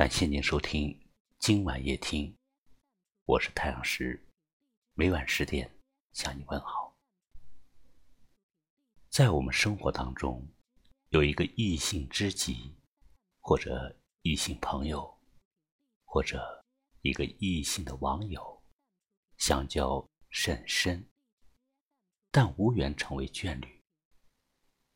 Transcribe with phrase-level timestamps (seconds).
[0.00, 0.98] 感谢您收听
[1.38, 2.34] 今晚夜听，
[3.26, 4.18] 我是太阳石，
[4.94, 5.70] 每晚十点
[6.14, 6.96] 向你问好。
[9.10, 10.42] 在我们生活当中，
[11.10, 12.74] 有一个异性知己，
[13.40, 15.18] 或者异性朋友，
[16.06, 16.64] 或者
[17.02, 18.62] 一个异性的网友，
[19.36, 21.06] 相交甚深，
[22.30, 23.82] 但无缘成为眷侣，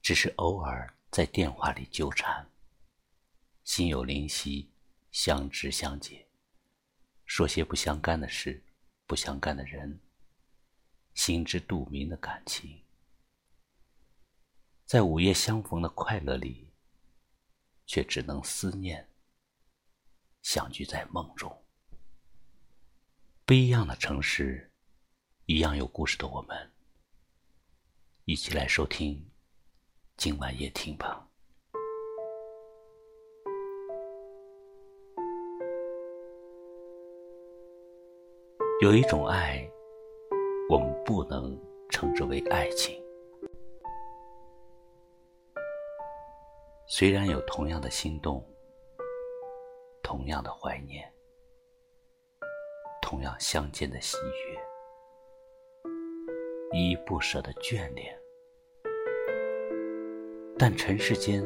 [0.00, 2.50] 只是偶尔在电话里纠缠，
[3.62, 4.72] 心有灵犀。
[5.18, 6.28] 相知相解，
[7.24, 8.62] 说些不相干的事，
[9.06, 9.98] 不相干的人，
[11.14, 12.84] 心知肚明的感情，
[14.84, 16.70] 在午夜相逢的快乐里，
[17.86, 19.10] 却只能思念。
[20.42, 21.64] 相聚在梦中，
[23.46, 24.70] 不一样的城市，
[25.46, 26.74] 一样有故事的我们，
[28.26, 29.32] 一起来收听
[30.18, 31.26] 今晚夜听吧。
[38.82, 39.66] 有一种爱，
[40.68, 43.02] 我们不能称之为爱情。
[46.86, 48.46] 虽然有同样的心动，
[50.02, 51.10] 同样的怀念，
[53.00, 54.18] 同样相见的喜
[54.52, 54.60] 悦，
[56.78, 58.14] 依依不舍的眷恋，
[60.58, 61.42] 但尘世间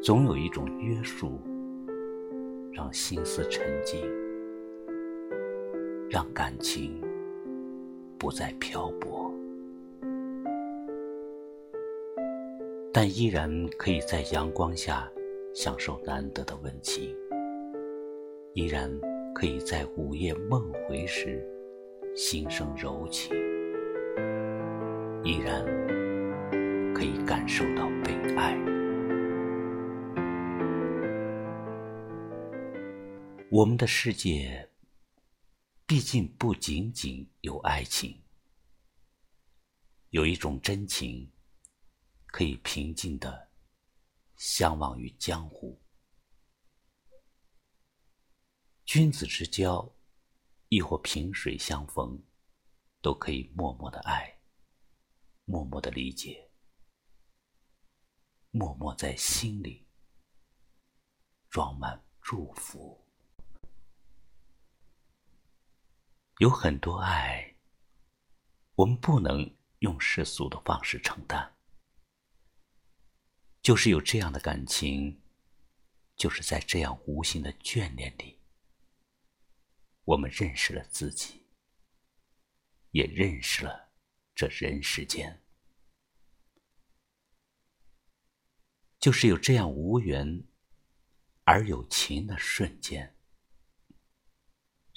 [0.00, 1.40] 总有一种约束，
[2.72, 4.21] 让心思沉静。
[6.12, 7.00] 让感情
[8.18, 9.32] 不再漂泊，
[12.92, 15.10] 但依然可以在阳光下
[15.54, 17.16] 享受难得的温情；
[18.52, 18.90] 依然
[19.34, 21.42] 可以在午夜梦回时
[22.14, 23.34] 心生柔情；
[25.24, 25.64] 依然
[26.94, 28.54] 可以感受到被爱。
[33.50, 34.71] 我们的世界。
[35.92, 38.18] 毕竟不仅仅有爱情，
[40.08, 41.30] 有一种真情，
[42.28, 43.50] 可以平静的
[44.36, 45.78] 相忘于江湖。
[48.86, 49.94] 君子之交，
[50.70, 52.18] 亦或萍水相逢，
[53.02, 54.40] 都可以默默的爱，
[55.44, 56.50] 默默的理解，
[58.50, 59.86] 默默在心里
[61.50, 63.01] 装满祝福。
[66.38, 67.54] 有很多爱，
[68.74, 71.56] 我们不能用世俗的方式承担。
[73.60, 75.20] 就是有这样的感情，
[76.16, 78.40] 就是在这样无形的眷恋里，
[80.04, 81.46] 我们认识了自己，
[82.90, 83.92] 也认识了
[84.34, 85.40] 这人世间。
[88.98, 90.44] 就是有这样无缘
[91.44, 93.16] 而有情的瞬间。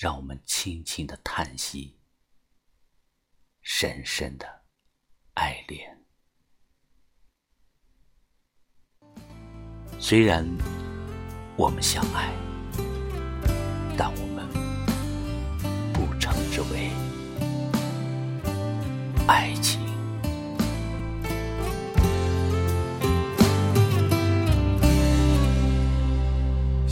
[0.05, 1.97] 让我们轻轻的叹息，
[3.63, 4.45] 深深的
[5.33, 6.05] 爱恋。
[9.99, 10.45] 虽然
[11.57, 12.31] 我们相爱，
[13.97, 14.47] 但我们
[15.91, 16.91] 不称之为
[19.27, 19.84] 爱情。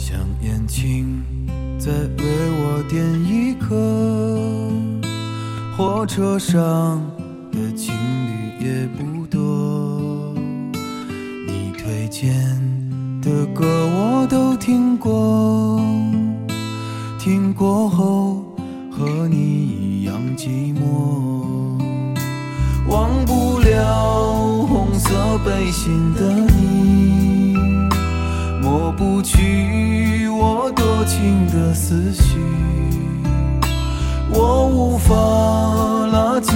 [0.06, 1.24] 像眼睛。
[1.78, 2.24] 再为
[2.60, 3.74] 我点一颗，
[5.74, 7.00] 火车上
[7.50, 10.34] 的情侣也不多。
[11.46, 12.34] 你推荐
[13.22, 15.80] 的歌我都听过，
[17.18, 18.44] 听过后
[18.90, 21.80] 和你一样寂寞。
[22.86, 27.56] 忘不了红色背心的你，
[28.60, 29.53] 抹不去。
[31.24, 32.38] 情的思绪，
[34.30, 35.14] 我无法
[36.12, 36.54] 拉近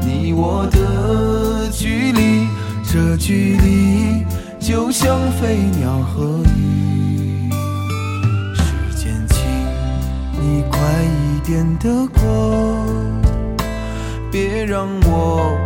[0.00, 2.46] 你我的距离，
[2.84, 4.24] 这距离
[4.60, 7.50] 就像飞鸟和鱼。
[8.54, 9.42] 时间，请
[10.40, 12.22] 你快一点的过，
[14.30, 15.58] 别让我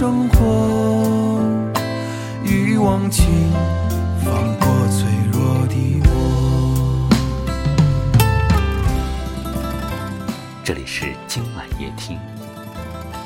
[0.00, 1.44] 生活。
[2.42, 3.52] 欲望，请
[4.24, 7.10] 放过脆弱的我。
[10.64, 12.18] 这里是今晚夜听，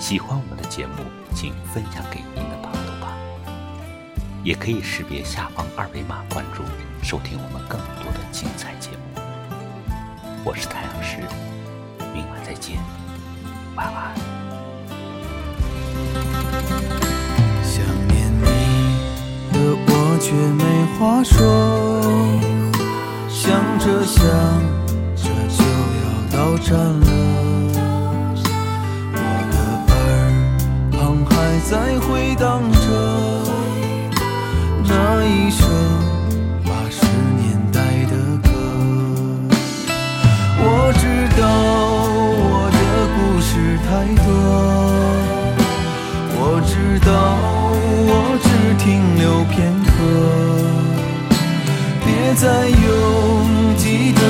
[0.00, 3.16] 喜欢我们的节目，请分享给您的朋友吧。
[4.42, 6.64] 也可以识别下方二维码关注，
[7.04, 9.22] 收听我们更多的精彩节目。
[10.44, 11.18] 我是太阳石，
[12.12, 12.78] 明晚再见，
[13.76, 14.43] 晚安。
[17.62, 17.74] 想
[18.08, 18.44] 念你
[19.52, 19.54] 的
[19.86, 19.90] 我
[20.20, 20.62] 却没
[20.98, 21.32] 话说，
[23.28, 23.42] 想
[23.78, 24.22] 着想
[25.16, 25.60] 着就
[26.00, 27.06] 要到站了，
[29.12, 29.18] 我
[29.52, 29.54] 的
[29.88, 29.92] 耳
[30.92, 30.92] 旁
[31.26, 31.32] 还
[31.68, 32.86] 在回荡着
[52.24, 54.20] 别再拥挤的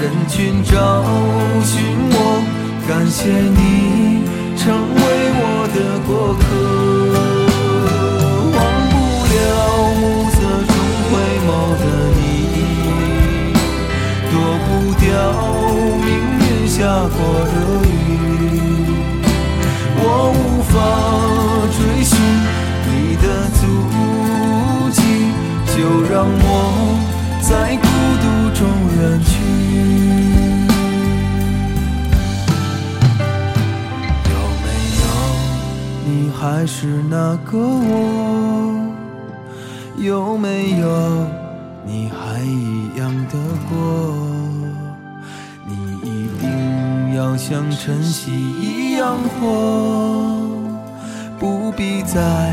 [0.00, 0.72] 人群找
[1.64, 1.82] 寻
[2.12, 2.16] 我。
[2.86, 4.22] 感谢你
[4.56, 4.62] 成
[4.94, 5.02] 为
[5.34, 5.76] 我的
[6.06, 6.42] 过客，
[8.54, 8.58] 忘
[8.88, 8.94] 不
[9.34, 9.34] 了
[9.98, 10.36] 暮色
[10.70, 10.72] 中
[11.10, 11.12] 回
[11.44, 11.50] 眸
[11.82, 11.82] 的
[12.14, 12.22] 你，
[14.30, 14.32] 躲
[14.64, 15.02] 不掉
[16.06, 16.08] 命
[16.38, 16.78] 运下
[17.16, 17.18] 过
[17.50, 17.52] 的
[17.82, 17.90] 雨。
[19.98, 20.40] 我无
[20.70, 20.72] 法
[21.74, 22.14] 追寻
[22.86, 23.26] 你的
[23.58, 23.60] 足
[24.92, 24.96] 迹，
[25.74, 25.76] 就
[26.08, 26.46] 让我
[27.54, 27.86] 在孤
[28.20, 28.66] 独中
[28.96, 29.32] 远去。
[34.28, 34.34] 有
[34.64, 34.66] 没
[34.98, 35.02] 有
[36.04, 36.76] 你还是
[37.08, 37.92] 那个我？
[39.98, 40.84] 有没有
[41.86, 43.72] 你还一样的过？
[45.64, 45.72] 你
[46.02, 49.46] 一定要像晨曦一样活，
[51.38, 52.52] 不必再